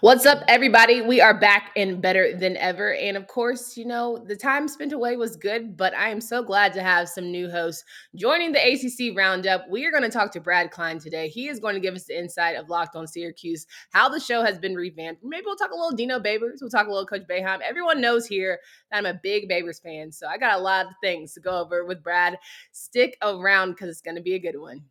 [0.00, 1.02] What's up, everybody?
[1.02, 2.94] We are back and better than ever.
[2.94, 6.42] And of course, you know, the time spent away was good, but I am so
[6.42, 7.84] glad to have some new hosts
[8.16, 9.70] joining the ACC Roundup.
[9.70, 11.28] We are going to talk to Brad Klein today.
[11.28, 14.42] He is going to give us the insight of Locked on Syracuse, how the show
[14.42, 15.22] has been revamped.
[15.22, 16.58] Maybe we'll talk a little Dino Babers.
[16.60, 17.60] We'll talk a little Coach Boeheim.
[17.60, 18.58] Everyone knows here
[18.90, 21.60] that I'm a big Babers fan, so I got a lot of things to go
[21.60, 22.36] over with Brad.
[22.72, 24.82] Stick around because it's going to be a good one.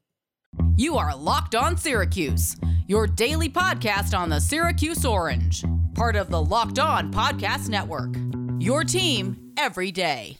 [0.78, 2.56] You are Locked On Syracuse,
[2.88, 5.64] your daily podcast on the Syracuse Orange,
[5.94, 8.16] part of the Locked On Podcast Network.
[8.60, 10.38] Your team every day.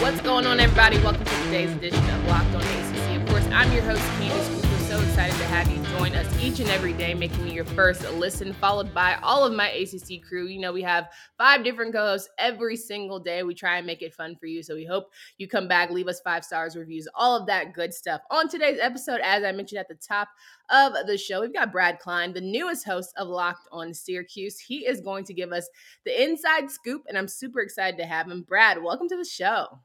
[0.00, 0.98] What's going on, everybody?
[0.98, 3.20] Welcome to today's edition of Locked On ACC.
[3.20, 4.55] Of course, I'm your host, Cooper.
[4.96, 8.10] So excited to have you join us each and every day, making me your first
[8.12, 10.46] listen, followed by all of my ACC crew.
[10.46, 13.42] You know, we have five different co hosts every single day.
[13.42, 14.62] We try and make it fun for you.
[14.62, 17.92] So we hope you come back, leave us five stars, reviews, all of that good
[17.92, 18.22] stuff.
[18.30, 20.28] On today's episode, as I mentioned at the top
[20.70, 24.58] of the show, we've got Brad Klein, the newest host of Locked on Syracuse.
[24.58, 25.68] He is going to give us
[26.06, 28.46] the inside scoop, and I'm super excited to have him.
[28.48, 29.78] Brad, welcome to the show.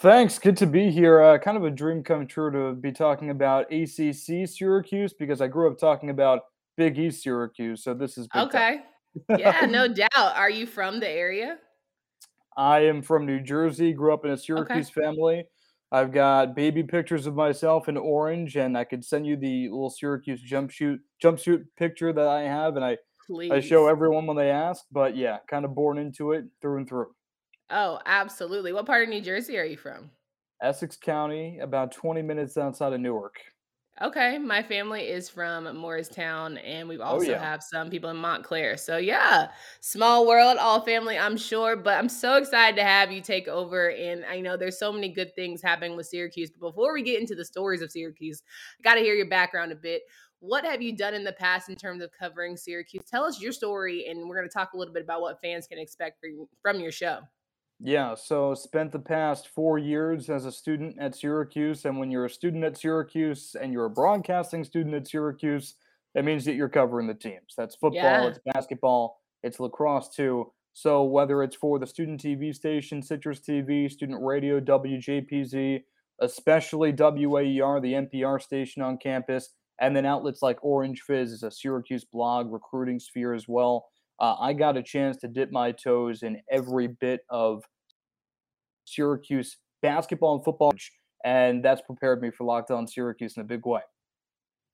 [0.00, 0.38] Thanks.
[0.38, 1.22] Good to be here.
[1.22, 5.46] Uh, kind of a dream come true to be talking about ACC Syracuse because I
[5.46, 6.40] grew up talking about
[6.76, 7.84] Big East Syracuse.
[7.84, 8.80] So this is okay.
[9.28, 10.36] yeah, no doubt.
[10.36, 11.58] Are you from the area?
[12.56, 13.92] I am from New Jersey.
[13.92, 15.00] Grew up in a Syracuse okay.
[15.02, 15.44] family.
[15.90, 19.90] I've got baby pictures of myself in orange, and I could send you the little
[19.90, 23.52] Syracuse jumpsuit jumpsuit picture that I have, and I Please.
[23.52, 24.84] I show everyone when they ask.
[24.90, 27.14] But yeah, kind of born into it through and through.
[27.72, 28.74] Oh, absolutely.
[28.74, 30.10] What part of New Jersey are you from?
[30.62, 33.36] Essex County, about 20 minutes outside of Newark.
[34.00, 37.38] Okay, my family is from Morristown, and we oh, also oh, yeah.
[37.38, 38.76] have some people in Montclair.
[38.76, 39.48] So yeah,
[39.80, 41.76] small world, all family, I'm sure.
[41.76, 45.08] But I'm so excited to have you take over, and I know there's so many
[45.08, 46.50] good things happening with Syracuse.
[46.50, 48.42] But before we get into the stories of Syracuse,
[48.78, 50.02] I got to hear your background a bit.
[50.40, 53.04] What have you done in the past in terms of covering Syracuse?
[53.04, 55.66] Tell us your story, and we're going to talk a little bit about what fans
[55.66, 56.24] can expect
[56.62, 57.20] from your show.
[57.84, 61.84] Yeah, so spent the past four years as a student at Syracuse.
[61.84, 65.74] And when you're a student at Syracuse and you're a broadcasting student at Syracuse,
[66.14, 67.54] that means that you're covering the teams.
[67.56, 68.28] That's football, yeah.
[68.28, 70.52] it's basketball, it's lacrosse too.
[70.74, 75.82] So whether it's for the student TV station, Citrus TV, student radio, WJPZ,
[76.20, 79.50] especially WAER, the NPR station on campus,
[79.80, 83.86] and then outlets like Orange Fizz is a Syracuse blog, recruiting sphere as well.
[84.20, 87.64] Uh, I got a chance to dip my toes in every bit of
[88.92, 90.72] Syracuse basketball and football,
[91.24, 93.80] and that's prepared me for Locked On Syracuse in a big way.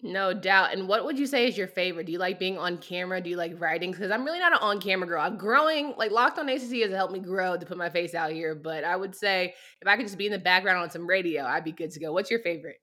[0.00, 0.72] No doubt.
[0.72, 2.06] And what would you say is your favorite?
[2.06, 3.20] Do you like being on camera?
[3.20, 3.90] Do you like writing?
[3.90, 5.20] Because I'm really not an on camera girl.
[5.20, 8.30] I'm growing, like Locked on ACC has helped me grow to put my face out
[8.30, 8.54] here.
[8.54, 11.44] But I would say if I could just be in the background on some radio,
[11.44, 12.12] I'd be good to go.
[12.12, 12.76] What's your favorite?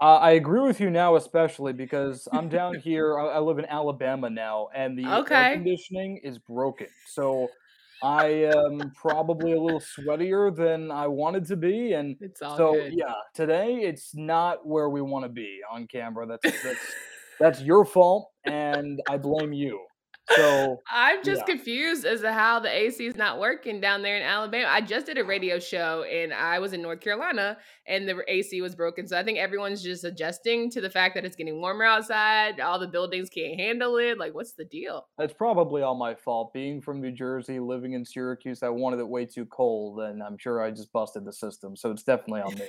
[0.00, 3.18] Uh, I agree with you now, especially because I'm down here.
[3.18, 5.34] I, I live in Alabama now, and the okay.
[5.34, 6.88] air conditioning is broken.
[7.06, 7.48] So
[8.02, 12.92] I am probably a little sweatier than I wanted to be, and so good.
[12.94, 16.26] yeah, today it's not where we want to be on camera.
[16.26, 16.80] That's that's
[17.40, 19.80] that's your fault, and I blame you.
[20.30, 21.54] So I'm just yeah.
[21.54, 24.68] confused as to how the AC is not working down there in Alabama.
[24.68, 28.60] I just did a radio show and I was in North Carolina and the AC
[28.62, 29.06] was broken.
[29.06, 32.60] So I think everyone's just adjusting to the fact that it's getting warmer outside.
[32.60, 34.18] All the buildings can't handle it.
[34.18, 35.06] Like, what's the deal?
[35.18, 36.52] It's probably all my fault.
[36.54, 40.38] Being from New Jersey, living in Syracuse, I wanted it way too cold and I'm
[40.38, 41.76] sure I just busted the system.
[41.76, 42.68] So it's definitely on me.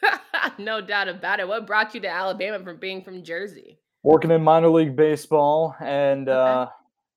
[0.58, 1.46] no doubt about it.
[1.46, 3.78] What brought you to Alabama from being from Jersey?
[4.02, 6.38] Working in minor league baseball and okay.
[6.38, 6.66] uh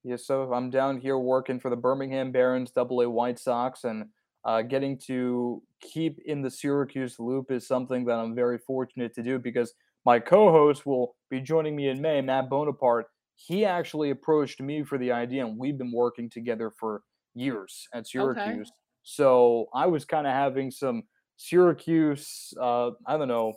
[0.04, 4.06] yeah, so I'm down here working for the Birmingham Barons Double A White Sox, and
[4.46, 9.24] uh, getting to keep in the Syracuse loop is something that I'm very fortunate to
[9.24, 9.74] do because
[10.06, 13.06] my co-host will be joining me in May, Matt Bonaparte.
[13.36, 17.04] He actually approached me for the idea, and we've been working together for
[17.36, 18.68] years at Syracuse.
[18.68, 18.76] Okay.
[19.04, 21.04] So I was kind of having some
[21.38, 23.54] Syracuse, uh, I don't know,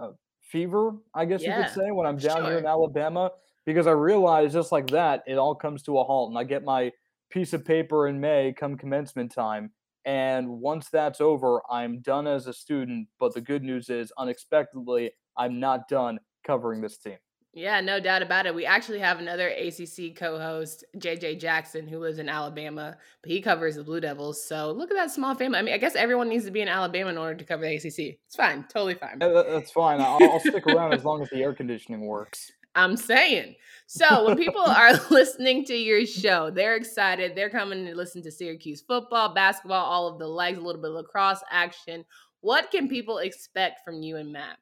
[0.00, 0.10] uh,
[0.50, 2.46] fever, I guess yeah, you could say, when I'm down sure.
[2.46, 3.30] here in Alabama
[3.64, 6.30] because I realized just like that, it all comes to a halt.
[6.30, 6.92] And I get my
[7.30, 9.70] piece of paper in May come commencement time.
[10.04, 13.08] And once that's over, I'm done as a student.
[13.20, 17.18] But the good news is, unexpectedly, I'm not done covering this team.
[17.54, 18.54] Yeah, no doubt about it.
[18.54, 23.76] We actually have another ACC co-host, JJ Jackson, who lives in Alabama, but he covers
[23.76, 24.42] the Blue Devils.
[24.42, 25.58] So look at that small family.
[25.58, 27.74] I mean, I guess everyone needs to be in Alabama in order to cover the
[27.74, 28.18] ACC.
[28.26, 29.18] It's fine, totally fine.
[29.20, 30.00] Uh, that's fine.
[30.00, 32.52] I'll, I'll stick around as long as the air conditioning works.
[32.74, 33.56] I'm saying.
[33.86, 37.34] So when people are listening to your show, they're excited.
[37.34, 40.90] They're coming to listen to Syracuse football, basketball, all of the legs, a little bit
[40.90, 42.04] of lacrosse action.
[42.40, 44.58] What can people expect from you and Matt?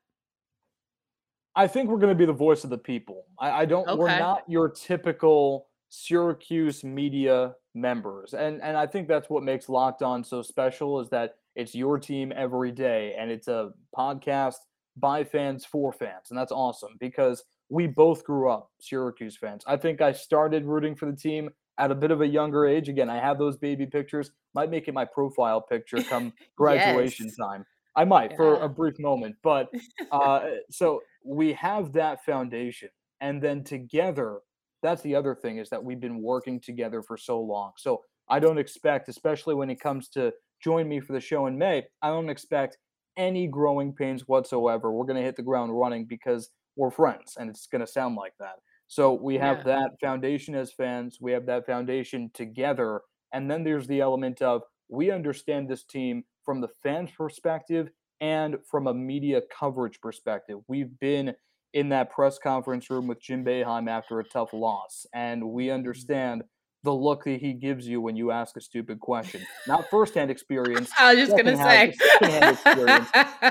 [1.56, 3.24] I think we're going to be the voice of the people.
[3.38, 3.88] I, I don't.
[3.88, 3.98] Okay.
[3.98, 10.02] We're not your typical Syracuse media members, and and I think that's what makes Locked
[10.02, 14.56] On so special is that it's your team every day, and it's a podcast
[14.96, 19.62] by fans for fans, and that's awesome because we both grew up Syracuse fans.
[19.66, 22.88] I think I started rooting for the team at a bit of a younger age.
[22.88, 24.32] Again, I have those baby pictures.
[24.54, 27.36] Might make it my profile picture come graduation yes.
[27.36, 27.64] time.
[27.96, 28.36] I might yeah.
[28.36, 29.68] for a brief moment, but
[30.12, 30.40] uh,
[30.70, 32.88] so we have that foundation,
[33.20, 34.40] and then together,
[34.82, 37.72] that's the other thing is that we've been working together for so long.
[37.76, 40.32] So I don't expect, especially when it comes to
[40.62, 42.78] join me for the show in May, I don't expect
[43.16, 44.92] any growing pains whatsoever.
[44.92, 46.48] We're going to hit the ground running because
[46.80, 48.56] we're friends, and it's going to sound like that.
[48.88, 49.64] So we have yeah.
[49.64, 51.18] that foundation as fans.
[51.20, 56.24] We have that foundation together, and then there's the element of we understand this team
[56.44, 57.90] from the fans' perspective
[58.20, 60.58] and from a media coverage perspective.
[60.66, 61.34] We've been
[61.72, 65.74] in that press conference room with Jim Boeheim after a tough loss, and we mm-hmm.
[65.74, 66.42] understand
[66.82, 69.42] the look that he gives you when you ask a stupid question.
[69.68, 70.90] Not firsthand experience.
[70.98, 71.92] I was just going to say.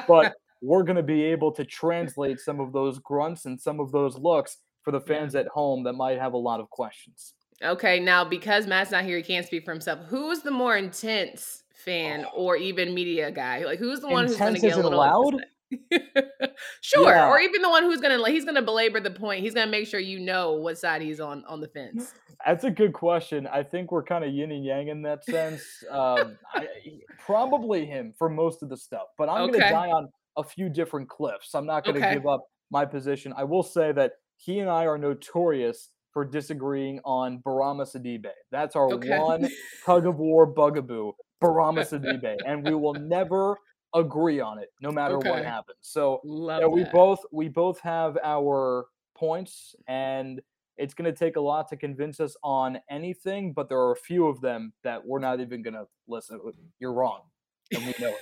[0.08, 3.92] but we're going to be able to translate some of those grunts and some of
[3.92, 5.42] those looks for the fans yeah.
[5.42, 7.34] at home that might have a lot of questions.
[7.64, 10.00] Okay, now because Matt's not here, he can't speak for himself.
[10.08, 13.66] Who's the more intense fan or even media guy?
[13.66, 15.44] Like, who's the one who's going to get a little loud?
[16.82, 17.30] sure, yeah.
[17.30, 19.42] or even the one who's gonna he's gonna belabor the point.
[19.42, 22.14] He's gonna make sure you know what side he's on on the fence.
[22.46, 23.46] That's a good question.
[23.46, 25.62] I think we're kind of yin and yang in that sense.
[25.92, 26.68] Um, I,
[27.20, 29.60] probably him for most of the stuff, but I'm okay.
[29.60, 31.54] gonna die on a few different cliffs.
[31.56, 32.14] I'm not gonna okay.
[32.14, 33.34] give up my position.
[33.36, 38.32] I will say that he and I are notorious for disagreeing on Bourama Sidibe.
[38.52, 39.18] That's our okay.
[39.20, 39.50] one
[39.86, 43.58] tug of war bugaboo, Bourama Sidibe, and we will never
[43.94, 45.30] agree on it, no matter okay.
[45.30, 45.78] what happens.
[45.82, 48.86] So yeah, we both we both have our
[49.16, 50.42] points, and
[50.78, 53.54] it's going to take a lot to convince us on anything.
[53.54, 56.40] But there are a few of them that we're not even going to listen.
[56.80, 57.22] You're wrong,
[57.74, 58.22] and we know it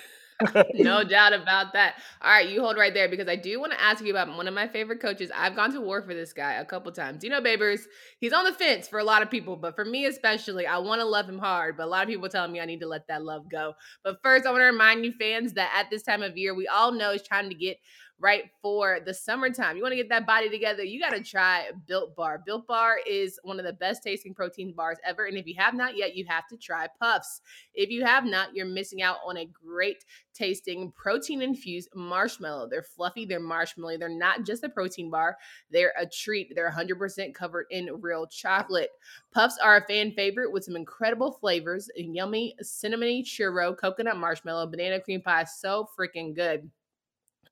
[0.74, 1.96] no doubt about that.
[2.22, 4.48] All right, you hold right there because I do want to ask you about one
[4.48, 5.32] of my favorite coaches.
[5.36, 7.24] I've gone to war for this guy a couple times.
[7.24, 7.82] You know, Babers,
[8.20, 11.02] he's on the fence for a lot of people, but for me especially, I want
[11.02, 11.78] to love him hard.
[11.78, 13.74] But a lot of people telling me I need to let that love go.
[14.04, 16.68] But first, I want to remind you fans that at this time of year, we
[16.68, 17.78] all know it's time to get
[18.20, 19.76] right for the summertime.
[19.76, 22.42] You want to get that body together, you got to try Built Bar.
[22.46, 25.26] Built Bar is one of the best tasting protein bars ever.
[25.26, 27.42] And if you have not yet, you have to try Puffs.
[27.74, 30.04] If you have not, you're missing out on a great
[30.34, 32.68] tasting protein infused marshmallow.
[32.70, 33.98] They're fluffy, they're marshmallow.
[33.98, 35.38] They're not just a protein bar,
[35.72, 36.54] they're a treat.
[36.56, 38.90] They're 100% covered in real chocolate.
[39.32, 45.00] Puffs are a fan favorite with some incredible flavors yummy cinnamony churro, coconut marshmallow, banana
[45.00, 45.44] cream pie.
[45.44, 46.70] So freaking good.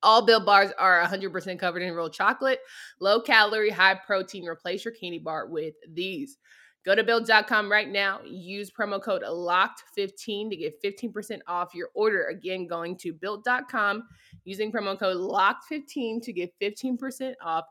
[0.03, 2.59] All Built bars are 100% covered in real chocolate,
[2.99, 4.45] low calorie, high protein.
[4.45, 6.37] Replace your candy bar with these.
[6.85, 8.19] Go to built.com right now.
[8.23, 12.27] Use promo code LOCKED15 to get 15% off your order.
[12.27, 14.03] Again, going to built.com
[14.43, 17.65] using promo code LOCKED15 to get 15% off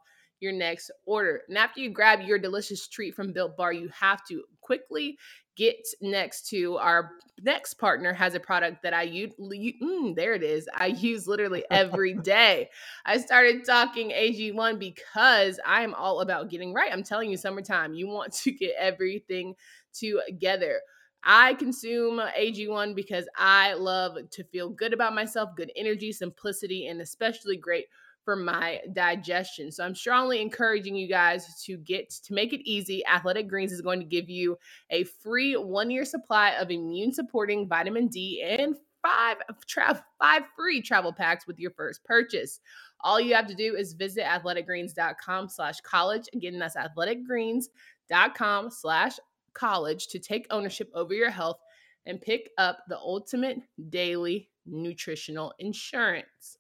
[0.44, 1.42] your next order.
[1.48, 5.18] And after you grab your delicious treat from Built Bar, you have to quickly
[5.56, 7.12] get next to our
[7.42, 9.32] next partner has a product that I use.
[9.40, 10.68] Mm, there it is.
[10.76, 12.70] I use literally every day.
[13.06, 16.92] I started talking AG1 because I'm all about getting right.
[16.92, 19.54] I'm telling you, summertime, you want to get everything
[19.92, 20.80] together.
[21.24, 27.00] I consume AG1 because I love to feel good about myself, good energy, simplicity, and
[27.00, 27.86] especially great
[28.24, 29.70] for my digestion.
[29.70, 33.04] So I'm strongly encouraging you guys to get to make it easy.
[33.06, 34.56] Athletic Greens is going to give you
[34.90, 39.36] a free 1-year supply of immune supporting vitamin D and five
[39.68, 42.60] tra- five free travel packs with your first purchase.
[43.02, 46.24] All you have to do is visit athleticgreens.com slash college.
[46.32, 49.12] Again, that's athleticgreens.com slash
[49.52, 51.58] college to take ownership over your health
[52.06, 53.58] and pick up the ultimate
[53.90, 56.58] daily nutritional insurance.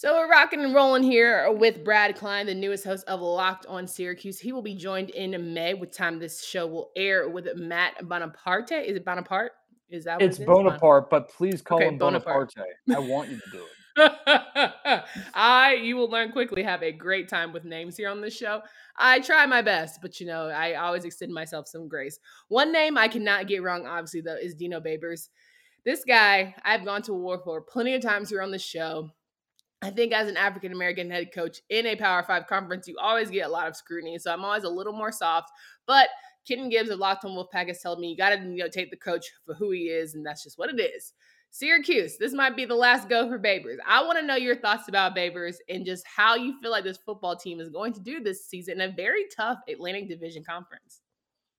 [0.00, 3.86] So we're rocking and rolling here with Brad Klein, the newest host of Locked on
[3.86, 4.40] Syracuse.
[4.40, 8.72] He will be joined in May, with time this show will air with Matt Bonaparte.
[8.72, 9.52] Is it Bonaparte?
[9.90, 12.50] Is that it's Bonaparte, but please call okay, him Bonaparte.
[12.56, 13.06] Bonaparte.
[13.06, 13.62] I want you to do
[13.98, 15.02] it.
[15.34, 18.62] I, you will learn quickly, have a great time with names here on this show.
[18.96, 22.18] I try my best, but you know, I always extend myself some grace.
[22.48, 25.28] One name I cannot get wrong, obviously, though, is Dino Babers.
[25.84, 29.10] This guy I've gone to war for plenty of times here on the show.
[29.82, 33.30] I think as an African American head coach in a Power Five conference, you always
[33.30, 34.18] get a lot of scrutiny.
[34.18, 35.50] So I'm always a little more soft.
[35.86, 36.08] But
[36.46, 38.90] Kitten Gibbs of Locked on Wolfpack has told me you got to you know take
[38.90, 41.14] the coach for who he is, and that's just what it is.
[41.52, 43.78] Syracuse, this might be the last go for Babers.
[43.86, 46.98] I want to know your thoughts about Babers and just how you feel like this
[46.98, 51.00] football team is going to do this season in a very tough Atlantic Division conference.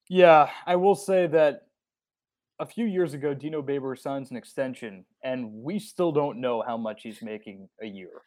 [0.07, 1.63] Yeah, I will say that
[2.61, 6.77] a few years ago, Dino Babers signs an extension, and we still don't know how
[6.77, 8.21] much he's making a year.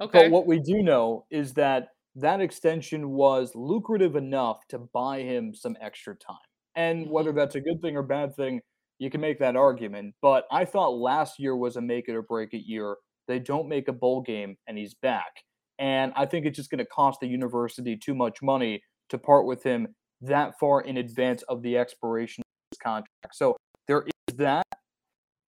[0.00, 0.24] Okay.
[0.24, 5.54] But what we do know is that that extension was lucrative enough to buy him
[5.54, 6.36] some extra time.
[6.76, 7.38] And whether Mm-hmm.
[7.38, 8.60] that's a good thing or bad thing,
[8.98, 10.14] you can make that argument.
[10.20, 12.96] But I thought last year was a make it or break it year.
[13.26, 15.32] They don't make a bowl game, and he's back.
[15.78, 19.46] And I think it's just going to cost the university too much money to part
[19.46, 19.88] with him
[20.20, 23.34] that far in advance of the expiration of his contract.
[23.34, 23.56] So
[23.88, 24.66] there is that.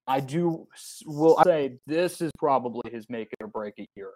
[0.07, 0.67] I do
[1.07, 4.11] will say this is probably his make it or break it year.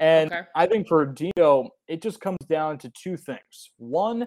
[0.00, 0.42] And Okay.
[0.56, 3.70] I think for Dino, it just comes down to two things.
[3.76, 4.26] One,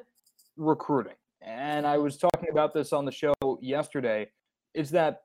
[0.56, 1.16] recruiting.
[1.42, 4.30] And I was talking about this on the show yesterday,
[4.74, 5.24] is that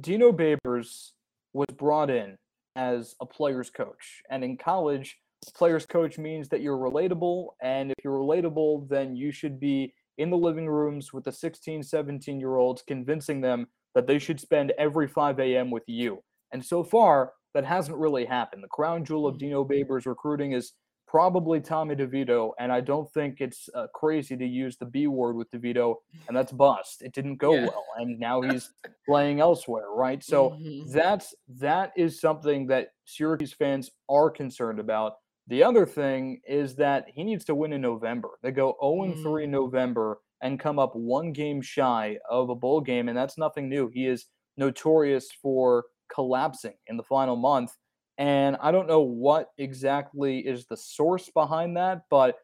[0.00, 1.12] Dino Babers
[1.52, 2.36] was brought in
[2.76, 4.22] as a player's coach.
[4.30, 5.16] And in college,
[5.54, 7.50] player's coach means that you're relatable.
[7.62, 11.82] And if you're relatable, then you should be in the living rooms with the 16,
[11.82, 15.70] 17 year olds, convincing them that they should spend every 5 a.m.
[15.70, 16.22] with you.
[16.52, 18.62] And so far, that hasn't really happened.
[18.62, 20.74] The crown jewel of Dino Babers recruiting is
[21.08, 25.34] probably Tommy DeVito, and I don't think it's uh, crazy to use the B word
[25.34, 25.96] with DeVito,
[26.28, 27.02] and that's bust.
[27.02, 27.66] It didn't go Yeah.
[27.66, 28.70] well, and now he's
[29.08, 30.22] playing elsewhere, right?
[30.22, 30.92] So Mhm.
[30.92, 35.14] that's that is something that Syracuse fans are concerned about.
[35.46, 38.38] The other thing is that he needs to win in November.
[38.42, 42.54] They go 0 and 3 in November and come up one game shy of a
[42.54, 43.88] bowl game, and that's nothing new.
[43.88, 47.76] He is notorious for collapsing in the final month.
[48.18, 52.38] And I don't know what exactly is the source behind that, but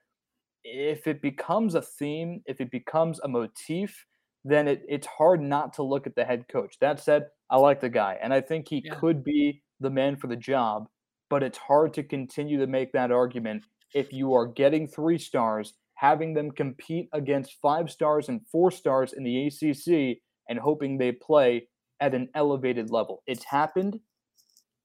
[0.65, 4.07] if it becomes a theme, if it becomes a motif,
[4.45, 6.79] then it, it's hard not to look at the head coach.
[6.81, 8.95] That said, I like the guy, and I think he Yeah.
[8.97, 10.89] could be the man for the job,
[11.31, 13.65] but it's hard to continue to make that argument
[13.95, 19.13] if you are getting three stars, having them compete against five stars and four stars
[19.13, 20.19] in the ACC,
[20.49, 21.67] and hoping they play
[22.01, 23.23] at an elevated level.
[23.27, 23.99] It's happened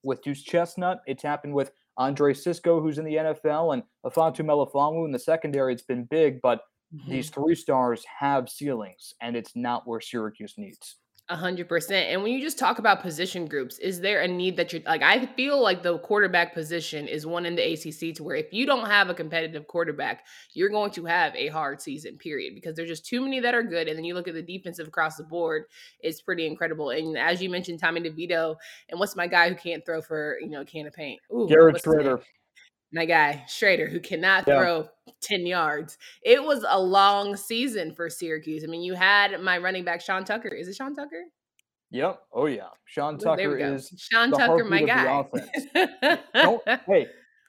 [0.03, 1.01] with Deuce Chestnut.
[1.05, 5.74] It's happened with Andre Cisco, who's in the NFL, and Ifeatu Melifonwu in the secondary.
[5.74, 6.62] It's been big, but
[7.07, 7.41] these Mm-hmm.
[7.41, 10.98] three stars have ceilings, and it's not where Syracuse needs.
[11.31, 12.09] A hundred percent.
[12.09, 15.01] And when you just talk about position groups, is there a need that you're like?
[15.01, 18.65] I feel like the quarterback position is one in the ACC to where if you
[18.65, 22.17] don't have a competitive quarterback, you're going to have a hard season.
[22.17, 22.53] Period.
[22.53, 24.89] Because there's just too many that are good, and then you look at the defensive
[24.89, 25.63] across the board,
[26.01, 26.89] it's pretty incredible.
[26.89, 28.57] And as you mentioned, Tommy DeVito,
[28.89, 31.21] and what's my guy who can't throw for you know a can of paint?
[31.33, 32.03] Ooh, Garrett what's his name?
[32.03, 32.23] Schrader.
[32.93, 34.60] My guy Schrader, who cannot Yeah.
[34.60, 34.89] throw
[35.21, 35.98] 10 yards.
[36.24, 38.63] It was a long season for Syracuse.
[38.63, 40.50] I mean, you had my running back, Sean Tucker.
[40.50, 41.24] Is it Sean Tucker?
[41.91, 42.21] Yep.
[42.33, 42.69] Oh yeah.
[42.86, 45.25] Sean Tucker is Sean Tucker, my guy.
[46.33, 47.07] don't hey,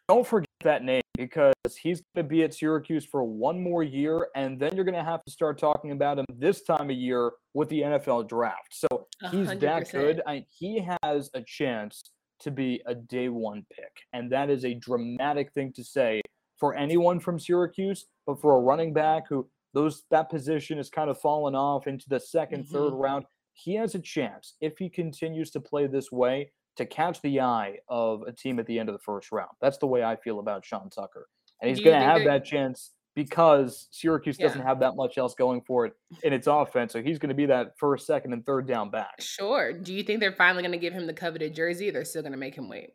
[0.08, 4.28] don't forget that name because he's going to be at Syracuse for one more year,
[4.34, 7.32] and then you're going to have to start talking about him this time of year
[7.54, 8.68] with the NFL draft.
[8.72, 8.86] So
[9.30, 10.22] he's hundred that good.
[10.26, 12.02] I, he has a chance
[12.42, 16.20] to be a day one pick, and that is a dramatic thing to say
[16.58, 21.08] for anyone from Syracuse, but for a running back who those that position has kind
[21.10, 23.00] of fallen off into the 2nd third Mhm.
[23.00, 23.26] round.
[23.54, 27.78] He has a chance if he continues to play this way to catch the eye
[27.88, 29.50] of a team at the end of the first round.
[29.60, 31.28] That's the way I feel about Sean Tucker.
[31.60, 35.60] And he's going to have that chance because Syracuse doesn't have that much else going
[35.62, 35.92] for it
[36.22, 36.92] in its offense.
[36.92, 39.20] So he's going to be that first, second, and third down back.
[39.20, 39.72] Sure.
[39.72, 42.22] Do you think they're finally going to give him the coveted jersey or they're still
[42.22, 42.90] going to make him wait?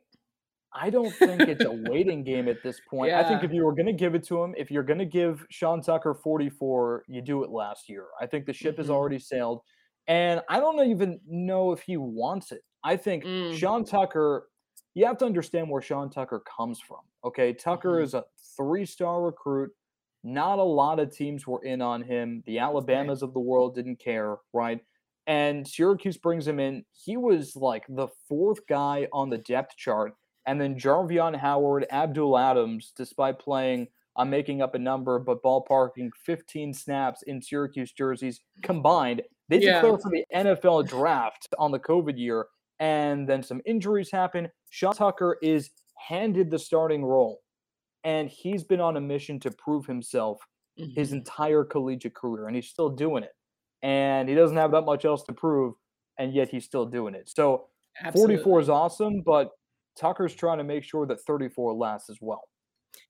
[0.73, 3.13] I don't think it's a waiting game at this point.
[3.13, 5.05] I think if you were going to give it to him, if you're going to
[5.05, 8.05] give Sean Tucker 44, you do it last year.
[8.19, 8.91] I think the ship has Mhm.
[8.91, 9.61] already sailed.
[10.07, 12.61] And I don't even know if he wants it.
[12.83, 13.55] I think Mm.
[13.55, 14.49] Sean Tucker,
[14.93, 16.99] you have to understand where Sean Tucker comes from.
[17.23, 17.53] Okay.
[17.53, 18.03] Tucker Mhm.
[18.03, 18.23] is a
[18.55, 19.71] three star recruit.
[20.27, 22.43] Not a lot of teams were in on him.
[22.45, 24.81] The Alabamas of the world didn't care, right?
[25.25, 26.83] And Syracuse brings him in.
[26.91, 30.13] He was like the fourth guy on the depth chart.
[30.45, 36.09] And then Jarveon Howard, Abdul Adams, despite playing, I'm making up a number, but ballparking
[36.25, 39.81] 15 snaps in Syracuse jerseys combined, they Yeah.
[39.81, 42.47] declare for the NFL draft on the COVID year.
[42.79, 44.51] And then some injuries happen.
[44.69, 47.41] Sean Tucker is handed the starting role.
[48.07, 50.39] And he's been on a mission to prove himself
[50.95, 51.17] his Mhm.
[51.17, 53.33] entire collegiate career, and he's still doing it.
[53.81, 55.75] And he doesn't have that much else to prove,
[56.17, 57.27] and yet he's still doing it.
[57.29, 57.67] So
[58.13, 59.51] 44 is awesome, but
[59.95, 62.43] Tucker's trying to make sure that 34 lasts as well.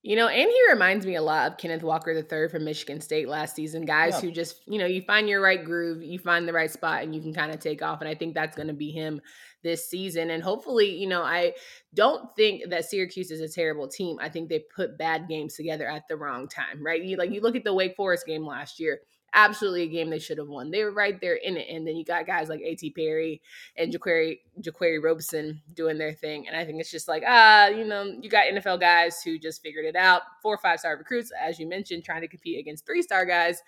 [0.02, 3.28] You know, and he reminds me a lot of Kenneth Walker III from Michigan State
[3.28, 3.84] last season.
[3.84, 4.20] Guys Yeah.
[4.20, 7.14] who just, you know, you find your right groove, you find the right spot, and
[7.14, 8.00] you can kind of take off.
[8.00, 9.20] And I think that's going to be him
[9.64, 10.30] this season.
[10.30, 11.54] And hopefully, you know, I
[11.94, 14.18] don't think that Syracuse is a terrible team.
[14.20, 17.02] I think they put bad games together at the wrong time, right?
[17.02, 19.00] You like you look at the Wake Forest game last year
[19.34, 20.70] absolutely a game they should have won.
[20.70, 21.68] They were right there in it.
[21.68, 22.90] And then you got guys like A.T.
[22.90, 23.40] Perry
[23.76, 26.48] and Jaquarii, Jaquarii Roberson doing their thing.
[26.48, 29.62] And I think it's just like, ah, you know, you got NFL guys who just
[29.62, 30.22] figured it out.
[30.42, 33.62] Four or five star recruits, as you mentioned, trying to compete against three star guys.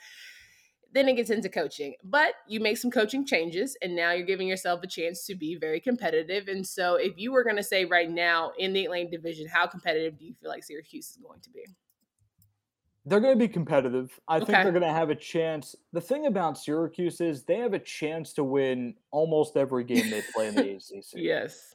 [0.93, 4.49] Then it gets into coaching, but you make some coaching changes, and now you're giving
[4.49, 6.49] yourself a chance to be very competitive.
[6.49, 9.69] And so, if you were going to say right now in the Atlantic Division, how
[9.69, 11.65] competitive do you feel like Syracuse is going to be?
[13.11, 14.21] They're going to be competitive.
[14.29, 14.45] I okay.
[14.45, 15.75] think they're going to have a chance.
[15.93, 20.23] The thing about Syracuse is they have a chance to win almost every game they
[20.33, 21.15] play in the ACC.
[21.15, 21.75] Yes.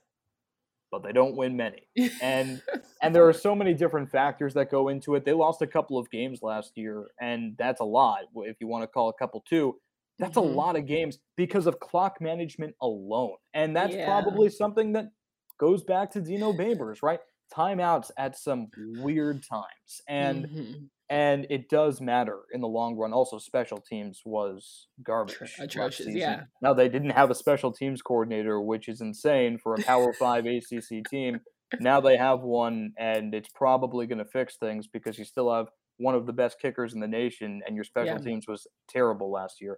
[0.92, 1.90] But they don't win many.
[2.22, 2.62] And
[3.02, 5.26] and there are so many different factors that go into it.
[5.26, 8.84] They lost a couple of games last year and that's a lot if you want
[8.84, 9.76] to call a couple two.
[10.18, 10.54] That's mm-hmm.
[10.54, 13.36] a lot of games because of clock management alone.
[13.54, 14.06] And that's yeah.
[14.06, 15.12] probably something that
[15.58, 17.20] goes back to Dino Babers, right?
[17.54, 18.68] Timeouts at some
[19.00, 20.02] weird times.
[20.08, 23.14] And mm-hmm and it does matter in the long run.
[23.14, 25.38] Also, special teams was garbage.
[25.60, 26.44] Atrocious, yeah.
[26.62, 30.46] Now they didn't have a special teams coordinator, which is insane for a Power Five
[30.46, 31.40] ACC team.
[31.80, 35.68] Now they have one, and it's probably going to fix things because you still have
[35.98, 38.24] one of the best kickers in the nation, and your special yeah.
[38.24, 39.78] teams was terrible last year.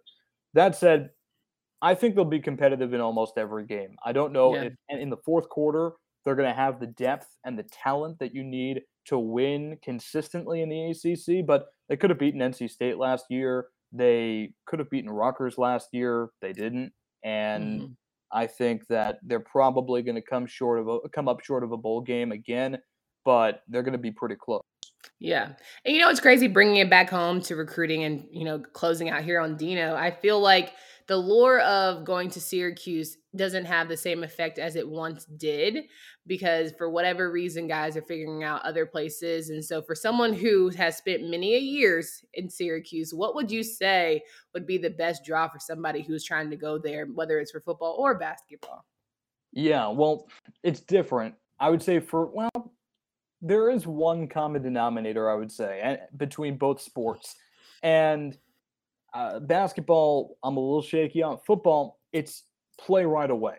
[0.54, 1.10] That said,
[1.82, 3.96] I think they'll be competitive in almost every game.
[4.04, 4.64] I don't know yeah.
[4.64, 5.92] if in the fourth quarter
[6.28, 10.62] they're going to have the depth and the talent that you need to win consistently
[10.62, 13.68] in the ACC, but they could have beaten NC State last year.
[13.94, 16.32] They could have beaten Rutgers last year.
[16.42, 16.92] They didn't,
[17.24, 17.92] and mm-hmm.
[18.30, 21.72] I think that they're probably going to come short of a, come up short of
[21.72, 22.80] a bowl game again,
[23.24, 24.64] but they're going to be pretty close.
[25.20, 25.54] Yeah.
[25.86, 29.10] And you know, it's crazy bringing it back home to recruiting and, you know, closing
[29.10, 29.96] out here on Dino.
[29.96, 30.74] I feel like
[31.08, 35.86] the lure of going to Syracuse doesn't have the same effect as it once did
[36.26, 40.70] because for whatever reason guys are figuring out other places and so for someone who
[40.70, 44.22] has spent many a years in Syracuse what would you say
[44.54, 47.62] would be the best draw for somebody who's trying to go there whether it's for
[47.62, 48.86] football or basketball
[49.54, 50.28] yeah well
[50.63, 52.74] it's different i would say for well
[53.41, 57.36] there is one common denominator i would say between both sports
[57.84, 58.38] and
[59.13, 61.39] uh, basketball, I'm a little shaky on.
[61.45, 62.43] Football, it's
[62.80, 63.58] play right away.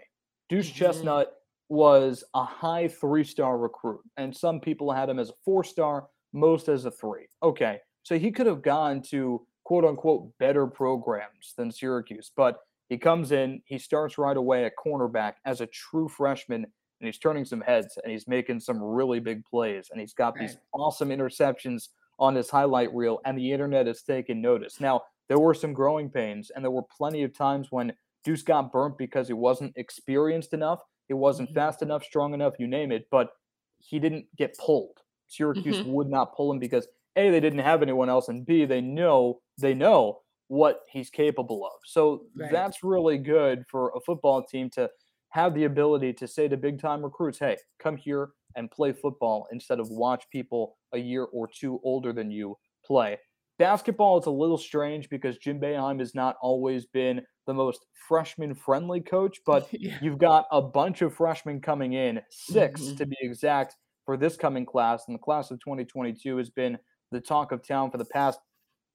[0.49, 0.79] Deuce mm-hmm.
[0.79, 1.33] Chestnut
[1.69, 6.07] was a high three star recruit, and some people had him as a four star,
[6.33, 7.27] most as a three.
[7.43, 12.97] Okay, so he could have gone to quote unquote better programs than Syracuse, but he
[12.97, 16.67] comes in, he starts right away at cornerback as a true freshman,
[17.01, 20.35] and he's turning some heads and he's making some really big plays, and he's got
[20.35, 20.49] right.
[20.49, 24.81] these awesome interceptions on his highlight reel, and the internet has taken notice.
[24.81, 27.93] Now, there were some growing pains, and there were plenty of times when
[28.25, 31.59] Deuce got burnt because he wasn't experienced enough, he wasn't mm-hmm.
[31.59, 33.31] fast enough, strong enough, you name it, but
[33.79, 34.99] he didn't get pulled.
[35.29, 35.93] Syracuse mm-hmm.
[35.93, 39.41] would not pull him because A, they didn't have anyone else, and B, they know
[39.59, 41.73] they know what he's capable of.
[41.85, 42.51] So right.
[42.51, 44.91] that's really good for a football team to
[45.31, 49.47] have the ability to say to big time recruits, hey, come here and play football
[49.53, 53.19] instead of watch people a year or two older than you play.
[53.59, 58.55] Basketball is a little strange because Jim Boeheim has not always been the most freshman
[58.55, 59.99] friendly coach, but yeah.
[60.01, 62.97] you've got a bunch of freshmen coming in, 6 mm-hmm.
[62.97, 65.05] to be exact, for this coming class.
[65.09, 66.79] And the class of 2022 has been
[67.11, 68.39] the talk of town for the past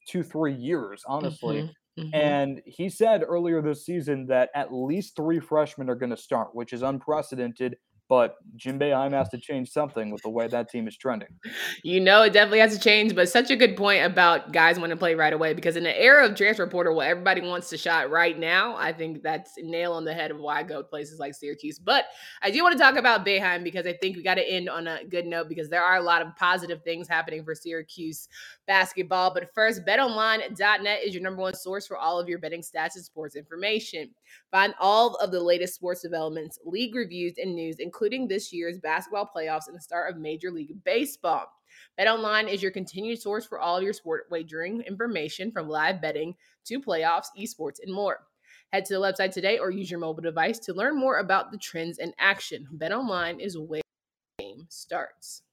[0.08, 1.58] two, three years, honestly.
[1.58, 1.72] Mm-hmm.
[2.00, 2.16] Mm-hmm.
[2.16, 6.56] And he said earlier this season that at least three freshmen are going to start,
[6.56, 7.78] which is unprecedented
[8.10, 11.30] but Jim Boeheim has to change something with the way that team is trending.
[11.84, 14.92] You know, it definitely has to change, but such a good point about guys want
[14.92, 17.78] to play right away because in the era of transfer portal where everybody wants to
[17.78, 20.88] shot right now, I think that's nail on the head of why I go to
[20.88, 21.80] places like Syracuse.
[21.80, 22.06] But
[22.42, 24.88] I do want to talk about Boeheim because I think we got to end on
[24.88, 28.28] a good note because there are a lot of positive things happening for Syracuse
[28.68, 29.34] basketball.
[29.34, 33.04] But first, betonline.net is your number one source for all of your betting stats and
[33.04, 34.10] sports information.
[34.52, 37.93] Find all of the latest sports developments, league reviews, and news, including
[38.28, 41.46] this year's basketball playoffs and the start of Major League Baseball.
[42.00, 46.36] BetOnline is your continued source for all of your sport wagering information from live betting
[46.66, 48.26] to playoffs, esports, and more.
[48.72, 51.58] Head to the website today or use your mobile device to learn more about the
[51.58, 52.68] trends in action.
[52.76, 53.82] BetOnline is where
[54.38, 55.44] the game starts.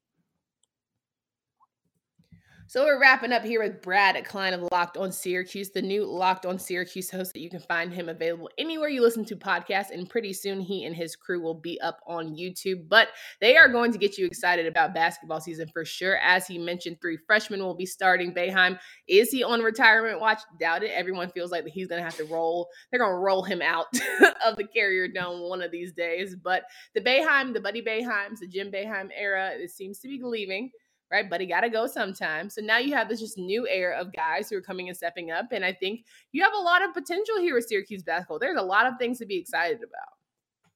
[2.70, 6.46] So we're wrapping up here with Brad Klein of Locked on Syracuse, the new Locked
[6.46, 9.90] on Syracuse host that you can find him available anywhere you listen to podcasts.
[9.90, 12.88] And pretty soon he and his crew will be up on YouTube.
[12.88, 13.08] But
[13.40, 16.18] they are going to get you excited about basketball season for sure.
[16.18, 18.32] As he mentioned, three freshmen will be starting.
[18.32, 18.78] Boeheim,
[19.08, 20.40] is he on retirement watch?
[20.60, 20.92] Doubt it.
[20.92, 22.68] Everyone feels like he's going to have to roll.
[22.92, 23.86] They're going to roll him out
[24.46, 26.36] of the Carrier Dome one of these days.
[26.36, 26.62] But
[26.94, 30.70] the Boeheim, the Buddy Boeheims, the Jim Boeheim era, it seems to be leaving
[31.10, 31.28] right?
[31.28, 32.48] But he got to go sometime.
[32.48, 35.30] So now you have this just new era of guys who are coming and stepping
[35.30, 35.46] up.
[35.52, 38.38] And I think you have a lot of potential here with Syracuse basketball.
[38.38, 40.20] There's a lot of things to be excited about.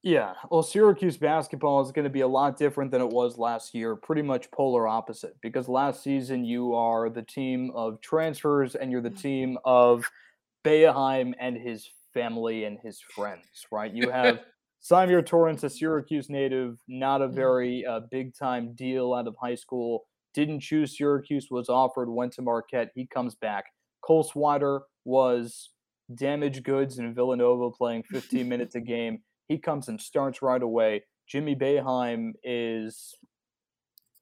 [0.02, 3.74] Yeah, well, Syracuse basketball is going to be a lot different than it was last
[3.74, 5.34] year, pretty much polar opposite.
[5.40, 9.22] Because last season, you are the team of transfers and you're the mm.
[9.22, 10.04] team of
[10.62, 13.94] Boeheim and his family and his friends, right?
[13.94, 14.40] You have
[14.82, 17.34] Symir Torrence, a Syracuse native, not a mm.
[17.34, 22.32] very uh, big time deal out of high school didn't choose Syracuse, was offered, went
[22.34, 22.90] to Marquette.
[22.94, 23.66] He comes back.
[24.02, 25.70] Cole Swider was
[26.14, 29.20] damaged goods in Villanova playing 15 minutes a game.
[29.48, 31.04] He comes and starts right away.
[31.28, 33.14] Jimmy Boeheim is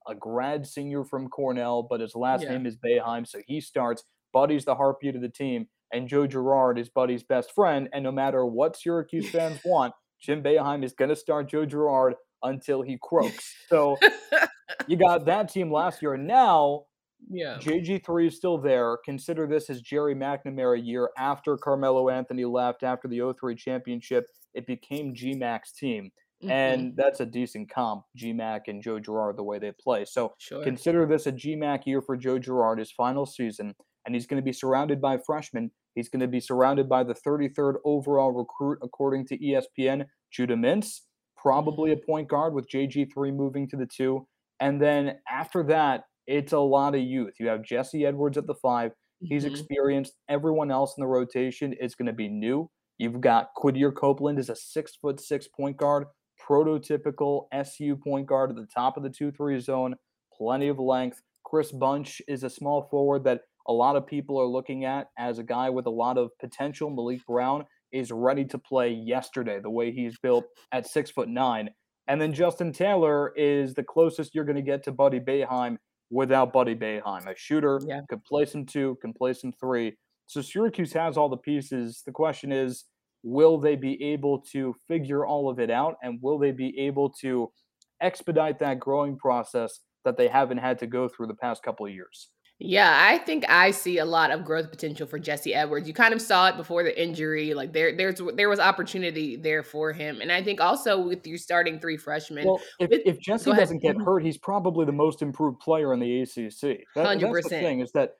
[0.06, 2.50] a grad senior from Cornell, but his last yeah.
[2.50, 4.04] name is Boeheim, so he starts.
[4.32, 7.88] Buddy's the heartbeat of the team, and Joe Girard is Buddy's best friend.
[7.92, 12.14] And no matter what Syracuse fans want, Jim Boeheim is going to start Joe Girard
[12.42, 13.54] until he croaks.
[13.68, 13.98] So
[14.86, 16.16] you got that team last year.
[16.16, 16.84] Now,
[17.30, 18.98] yeah, JG3 is still there.
[19.04, 24.26] Consider this as Gerry McNamara year after Carmelo Anthony left after the 03 championship.
[24.54, 26.10] It became GMAC's team.
[26.42, 26.50] Mm-hmm.
[26.50, 30.04] And that's a decent comp, GMAC and Joe Girard, the way they play.
[30.04, 30.64] So sure.
[30.64, 33.74] consider this a GMAC year for Joe Girard, his final season.
[34.04, 35.70] And he's going to be surrounded by freshmen.
[35.94, 41.02] He's going to be surrounded by the 33rd overall recruit, according to ESPN, Judah Mintz
[41.42, 44.26] probably a point guard with JG3 moving to the two.
[44.60, 47.34] And then after that, it's a lot of youth.
[47.40, 49.54] You have Jesse Edwards at the 5 He's mm-hmm.
[49.54, 50.14] experienced.
[50.28, 52.70] Everyone else in the rotation is going to be new.
[52.98, 56.06] You've got Quadir Copeland is a six foot six point guard,
[56.48, 59.94] prototypical SU point guard at the top of the two three zone,
[60.36, 61.22] plenty of length.
[61.44, 65.38] Chris Bunch is a small forward that a lot of people are looking at as
[65.38, 66.90] a guy with a lot of potential.
[66.90, 71.70] Maliq Brown is ready to play yesterday, the way he's built at six foot nine.
[72.08, 75.76] And then Justin Taylor is the closest you're going to get to Buddy Boeheim
[76.10, 77.26] without Buddy Boeheim.
[77.26, 78.00] A shooter, yeah.
[78.08, 79.96] could play some two, can play some three.
[80.26, 82.02] So Syracuse has all the pieces.
[82.04, 82.84] The question is,
[83.22, 85.94] will they be able to figure all of it out?
[86.02, 87.52] And will they be able to
[88.00, 91.92] expedite that growing process that they haven't had to go through the past couple of
[91.92, 92.30] years?
[92.64, 95.88] Yeah, I think I see a lot of growth potential for Jesse Edwards.
[95.88, 97.54] You kind of saw it before the injury.
[97.54, 101.38] Like there, there's there was opportunity there for him, and I think also with you
[101.38, 102.46] starting three freshmen.
[102.46, 104.04] Well, if, with, if Jesse doesn't get mm-hmm.
[104.04, 106.84] hurt, he's probably the most improved player in the ACC.
[106.94, 107.32] That, 100%.
[107.32, 108.12] That's the thing is that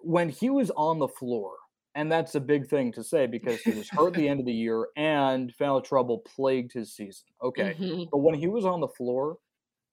[0.00, 1.52] when he was on the floor,
[1.94, 4.46] and that's a big thing to say because he was hurt at the end of
[4.46, 7.24] the year and foul trouble plagued his season.
[7.42, 8.04] Okay, mm-hmm.
[8.12, 9.38] but when he was on the floor,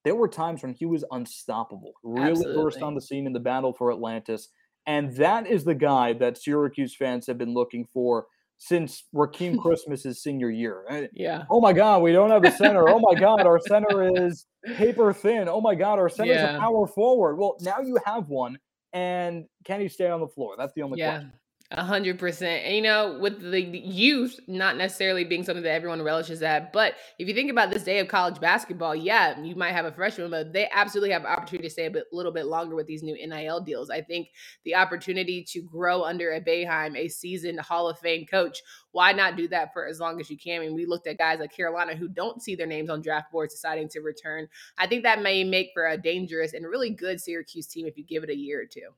[0.04, 2.62] there were times when he was unstoppable, really Absolutely.
[2.62, 4.48] burst on the scene in the battle for Atlantis.
[4.86, 8.26] And that is the guy that Syracuse fans have been looking for
[8.58, 10.84] since Rakeem Christmas's senior year.
[10.90, 11.44] Eh, yeah.
[11.50, 12.88] Oh my God, we don't have a center.
[12.88, 15.48] Oh my God, our center is paper thin.
[15.48, 16.56] Oh my God, our center is yeah.
[16.56, 17.36] a power forward.
[17.36, 18.58] Well, now you have one,
[18.92, 20.54] and can he stay on the floor?
[20.58, 21.12] That's the only yeah.
[21.12, 21.32] question.
[21.76, 22.64] A hundred percent.
[22.64, 26.94] And you know, with the youth not necessarily being something that everyone relishes at, but
[27.18, 30.30] if you think about this day of college basketball, yeah, you might have a freshman,
[30.30, 33.14] but they absolutely have opportunity to stay a bit, little bit longer with these new
[33.14, 33.90] NIL deals.
[33.90, 34.28] I think
[34.64, 39.36] the opportunity to grow under a Boeheim, a seasoned Hall of Fame coach, why not
[39.36, 40.60] do that for as long as you can?
[40.60, 43.32] I mean, we looked at guys like Carolina who don't see their names on draft
[43.32, 44.46] boards deciding to return.
[44.78, 48.04] I think that may make for a dangerous and really good Syracuse team if you
[48.04, 48.94] give it a year or two.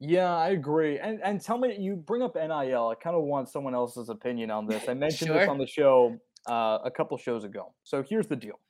[0.00, 0.98] Yeah, I agree.
[0.98, 2.88] And and tell me, you bring up NIL.
[2.88, 4.88] I kind of want someone else's opinion on this.
[4.88, 5.40] I mentioned sure.
[5.40, 7.74] this on the show uh, a couple shows ago.
[7.82, 8.60] So here's the deal.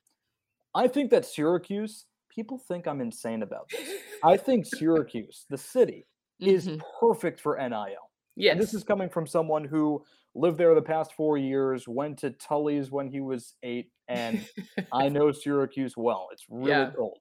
[0.74, 3.88] I think that Syracuse, people think I'm insane about this.
[4.22, 6.06] I think Syracuse, the city,
[6.40, 6.80] is mm-hmm.
[7.00, 8.10] perfect for NIL.
[8.36, 12.30] Yeah, this is coming from someone who lived there the past four years, went to
[12.30, 14.46] Tully's when he was eight, and
[14.92, 16.28] I know Syracuse well.
[16.32, 16.90] It's really yeah.
[16.96, 17.18] old.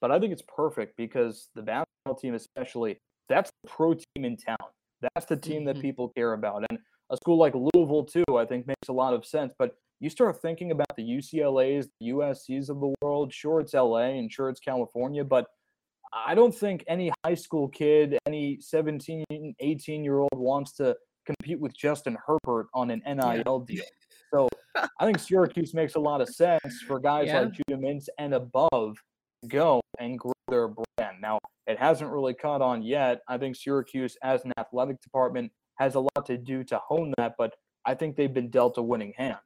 [0.00, 4.36] But I think it's perfect because the basketball team, especially, that's the pro team in
[4.36, 4.56] town.
[5.00, 5.82] That's the team that mm-hmm.
[5.82, 6.64] people care about.
[6.70, 6.78] And
[7.10, 9.52] a school like Louisville, too, I think makes a lot of sense.
[9.58, 13.32] But you start thinking about the UCLAs, the USCs of the world.
[13.32, 15.46] Sure, it's LA and sure, it's California, but
[16.12, 19.24] I don't think any high school kid, any 17,
[19.58, 23.84] 18 year old wants to compete with Justin Herbert on an NIL deal.
[24.32, 24.48] So
[25.00, 27.40] I think Syracuse makes a lot of sense for guys yeah.
[27.40, 28.96] like Judah Mintz and above
[29.48, 31.20] go and grow their brand.
[31.20, 31.38] Now,
[31.76, 33.20] it hasn't really caught on yet.
[33.28, 37.34] I think Syracuse, as an athletic department, has a lot to do to hone that,
[37.36, 37.52] but
[37.84, 39.36] I think they've been dealt a winning hand.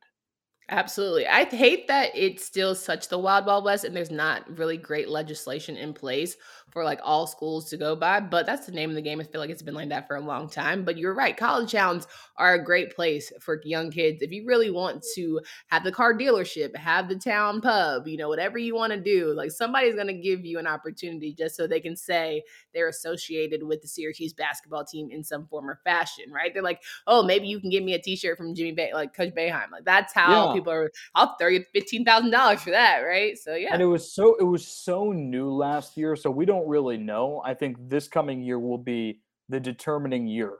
[0.68, 1.26] Absolutely.
[1.26, 5.08] I hate that it's still such the wild, wild west and there's not really great
[5.08, 6.36] legislation in place
[6.70, 8.20] for like all schools to go by.
[8.20, 9.20] But that's the name of the game.
[9.20, 10.84] I feel like it's been like that for a long time.
[10.84, 11.36] But you're right.
[11.36, 12.06] College towns
[12.36, 14.22] are a great place for young kids.
[14.22, 18.28] If you really want to have the car dealership, have the town pub, you know,
[18.28, 21.66] whatever you want to do, like somebody's going to give you an opportunity just so
[21.66, 22.42] they can say
[22.74, 26.52] they're associated with the Syracuse basketball team in some form or fashion, right?
[26.52, 29.14] They're like, oh, maybe you can give me a t shirt from Jimmy Bay, like
[29.14, 29.70] Coach Boeheim.
[29.72, 30.54] Like that's how yeah.
[30.54, 33.36] people are, I'll throw you $15,000 for that, right?
[33.38, 33.70] So, yeah.
[33.72, 36.16] And it was so, it was so new last year.
[36.16, 37.42] So we don't don't really know.
[37.44, 40.58] I think this coming year will be the determining year.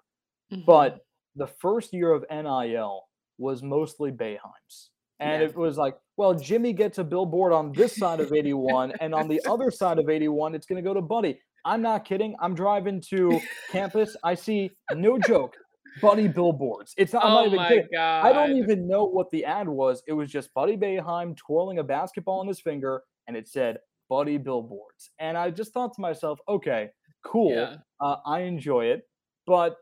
[0.52, 0.62] Mm-hmm.
[0.66, 1.00] But
[1.36, 3.04] the first year of NIL
[3.38, 4.90] was mostly Boeheim's.
[5.20, 5.48] And yeah.
[5.48, 9.28] it was like, well, Jimmy gets a billboard on this side of 81, and on
[9.28, 11.38] the other side of 81, it's going to go to Buddy.
[11.64, 12.34] I'm not kidding.
[12.40, 13.38] I'm driving to
[13.70, 14.16] campus.
[14.24, 15.54] I see, no joke,
[16.00, 16.94] Buddy billboards.
[16.96, 17.88] It's not, I'm not oh even kidding.
[17.92, 18.26] God.
[18.26, 20.02] I don't even know what the ad was.
[20.08, 23.76] It was just Buddy Boeheim twirling a basketball in his finger, and it said,
[24.10, 25.10] buddy billboards.
[25.18, 26.90] And I just thought to myself, okay,
[27.24, 27.52] cool.
[27.52, 27.76] Yeah.
[28.00, 29.02] Uh, I enjoy it.
[29.46, 29.76] But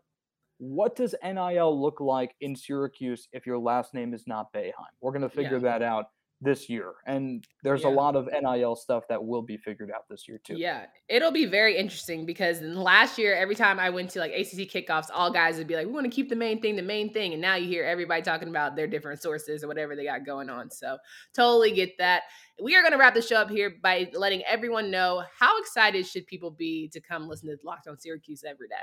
[0.58, 4.72] what does NIL look like in Syracuse if your last name is not Boeheim?
[5.00, 5.78] We're going to figure yeah.
[5.78, 6.06] that out
[6.40, 6.94] this year.
[7.06, 7.88] And there's yeah.
[7.88, 10.56] a lot of NIL stuff that will be figured out this year too.
[10.56, 10.86] Yeah.
[11.08, 15.08] It'll be very interesting because last year, every time I went to like ACC kickoffs,
[15.12, 17.32] all guys would be like, we want to keep the main thing the main thing.
[17.32, 20.48] And now you hear everybody talking about their different sources or whatever they got going
[20.48, 20.70] on.
[20.70, 20.98] So
[21.34, 22.22] totally get that.
[22.62, 26.06] We are going to wrap the show up here by letting everyone know how excited
[26.06, 28.74] should people be to come listen to Locked on Syracuse every day?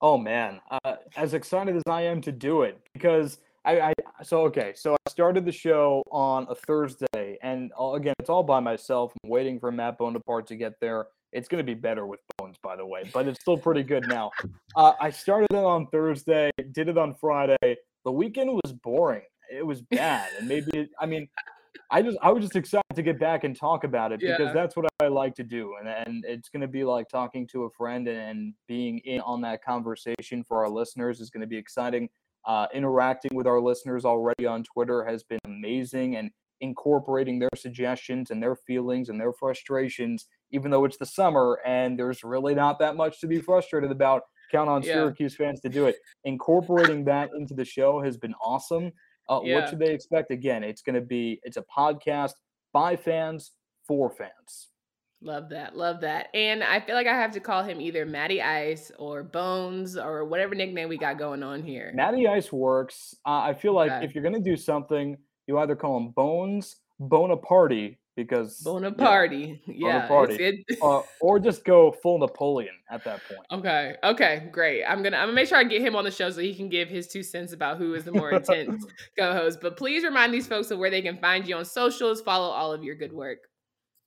[0.00, 4.42] Oh man, uh, as excited as I am to do it because I, I so
[4.42, 4.72] okay.
[4.76, 9.12] So I started the show on a Thursday, and again, it's all by myself.
[9.22, 11.06] I'm waiting for Matt Bonaparte to get there.
[11.32, 14.06] It's going to be better with Bones, by the way, but it's still pretty good
[14.08, 14.30] now.
[14.76, 17.56] Uh, I started it on Thursday, did it on Friday.
[18.04, 19.22] The weekend was boring.
[19.50, 21.26] It was bad, and maybe I mean,
[21.90, 24.76] I just I was just excited to get back and talk about it because that's
[24.76, 27.70] what I like to do, and and it's going to be like talking to a
[27.70, 32.08] friend and being in on that conversation for our listeners is going to be exciting.
[32.46, 38.30] Uh, interacting with our listeners already on Twitter has been amazing and incorporating their suggestions
[38.30, 42.78] and their feelings and their frustrations, even though it's the summer and there's really not
[42.78, 44.22] that much to be frustrated about.
[44.50, 44.94] Count on yeah.
[44.94, 45.96] Syracuse fans to do it.
[46.24, 48.92] Incorporating that into the show has been awesome.
[49.28, 49.56] Uh, yeah.
[49.56, 50.30] What should they expect?
[50.30, 52.32] Again, it's going to be it's a podcast
[52.72, 53.52] by fans
[53.86, 54.68] for fans.
[55.20, 55.76] Love that.
[55.76, 56.28] Love that.
[56.32, 60.24] And I feel like I have to call him either Matty Ice or Bones or
[60.24, 61.92] whatever nickname we got going on here.
[61.94, 63.16] Matty Ice works.
[63.26, 64.04] Uh, I feel like okay.
[64.04, 69.60] if you're going to do something, you either call him Bones, Bonaparte, because Bonaparte.
[69.66, 70.08] Yeah.
[70.08, 70.40] Bonaparte.
[70.40, 70.78] It.
[70.82, 73.40] uh, or just go full Napoleon at that point.
[73.52, 73.94] Okay.
[74.02, 74.48] Okay.
[74.50, 74.84] Great.
[74.84, 76.68] I'm gonna I'm gonna make sure I get him on the show so he can
[76.68, 78.84] give his two cents about who is the more intense
[79.18, 79.60] co-host.
[79.62, 82.72] But please remind these folks of where they can find you on socials, follow all
[82.72, 83.47] of your good work.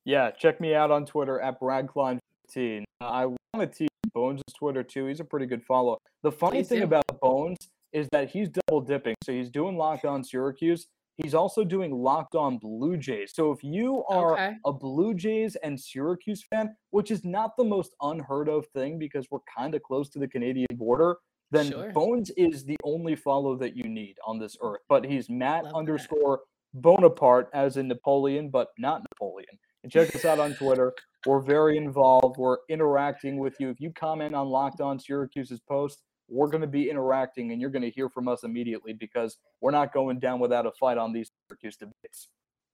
[0.06, 2.84] Yeah, check me out on Twitter at BradKlein15.
[3.02, 5.06] I want to tease Bones' Twitter too.
[5.06, 5.98] He's a pretty good follow.
[6.24, 6.86] The funny Please thing do.
[6.86, 7.58] about Bones
[7.94, 9.16] is that he's double dipping.
[9.24, 10.88] So he's doing Locked On Syracuse.
[11.18, 13.34] He's also doing Locked On Blue Jays.
[13.36, 14.54] So if you are okay.
[14.66, 19.28] a Blue Jays and Syracuse fan, which is not the most unheard of thing because
[19.30, 21.18] we're kind of close to the Canadian border,
[21.52, 21.92] then sure.
[21.92, 24.80] Bones is the only follow that you need on this earth.
[24.90, 26.40] But he's Matt Love underscore
[26.74, 26.82] that.
[26.82, 30.94] Bonaparte as in Napoleon, but not Napoleon and check us out on Twitter.
[31.26, 32.38] We're very involved.
[32.38, 33.70] We're interacting with you.
[33.70, 37.70] If you comment on Locked On Syracuse's post, we're going to be interacting and you're
[37.70, 41.12] going to hear from us immediately because we're not going down without a fight on
[41.12, 42.30] these Syracuse debates.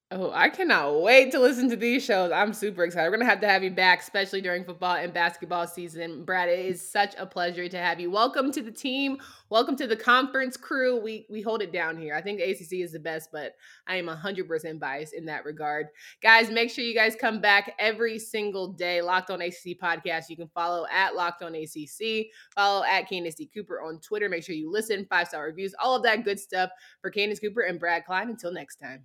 [0.10, 2.32] Oh, I cannot wait to listen to these shows.
[2.32, 3.08] I'm super excited.
[3.08, 6.24] We're going to have to have you back, especially during football and basketball season.
[6.24, 8.10] Brad, it is such a pleasure to have you.
[8.10, 9.18] Welcome to the team.
[9.50, 10.98] Welcome to the conference crew.
[10.98, 12.16] We we hold it down here.
[12.16, 15.88] I think ACC is the best, but I am 100% biased in that regard.
[16.24, 19.02] Guys, make sure you guys come back every single day.
[19.02, 20.30] Locked on ACC podcast.
[20.30, 22.28] You can follow at Locked on ACC.
[22.56, 23.50] Follow at Candace D.
[23.54, 24.30] Cooper on Twitter.
[24.30, 26.70] Make sure you listen, five star reviews, all of that good stuff
[27.02, 28.30] for Candace Cooper and Brad Klein.
[28.30, 29.04] Until next time.